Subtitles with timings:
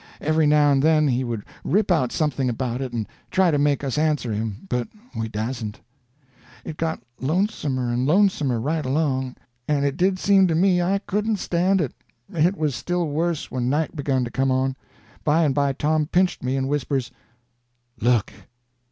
[0.19, 3.83] Every now and then he would rip out something about it, and try to make
[3.83, 5.79] us answer him, but we dasn't.
[6.65, 9.35] It got lonesomer and lonesomer right along,
[9.67, 11.93] and it did seem to me I couldn't stand it.
[12.33, 14.75] It was still worse when night begun to come on.
[15.23, 17.11] By and by Tom pinched me and whispers:
[17.99, 18.33] "Look!"